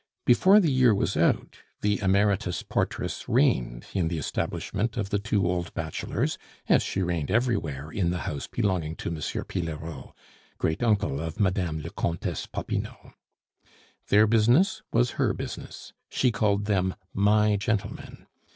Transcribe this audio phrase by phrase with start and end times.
[0.25, 5.45] Before the year was out, the emeritus portress reigned in the establishment of the two
[5.47, 9.17] old bachelors, as she reigned everywhere in the house belonging to M.
[9.17, 10.13] Pillerault,
[10.57, 11.83] great uncle of Mme.
[11.83, 13.13] le Comtesse Popinot.
[14.07, 18.25] Their business was her business; she called them "my gentlemen."